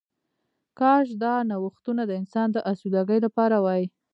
کاش 0.79 1.07
دا 1.23 1.33
نوښتونه 1.49 2.03
د 2.05 2.11
انسان 2.21 2.47
د 2.53 2.57
آسوده 2.71 3.01
ګۍ 3.09 3.19
لپاره 3.25 3.57
وای 3.65 3.83